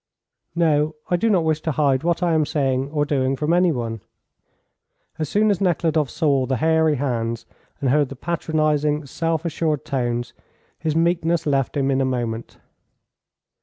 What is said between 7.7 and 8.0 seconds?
and